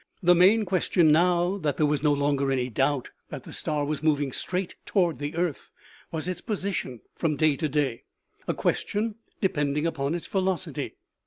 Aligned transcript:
The 0.23 0.33
main 0.33 0.65
question, 0.65 1.11
now 1.11 1.59
that 1.59 1.77
there 1.77 1.85
was 1.85 2.01
no 2.01 2.11
longer 2.11 2.51
any 2.51 2.71
doubt 2.71 3.11
that 3.29 3.43
the 3.43 3.53
star 3.53 3.85
was 3.85 4.01
moving 4.01 4.31
straight 4.31 4.73
toward 4.83 5.19
the 5.19 5.35
earth, 5.35 5.69
was 6.11 6.27
its 6.27 6.41
position 6.41 7.01
from 7.13 7.35
day 7.35 7.55
to 7.57 7.69
day, 7.69 8.05
a 8.47 8.55
question 8.55 9.13
de 9.41 9.49
pending 9.49 9.85
upon 9.85 10.15
its 10.15 10.25
velocity. 10.25 10.95